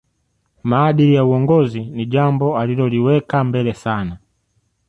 Maadili 0.63 1.13
ya 1.13 1.25
uongozi 1.25 1.79
ni 1.79 2.05
jambo 2.05 2.57
aliloliweka 2.59 3.43
mbele 3.43 3.73
sana 3.73 4.17